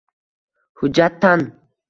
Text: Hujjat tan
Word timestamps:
Hujjat 0.81 1.21
tan 1.21 1.47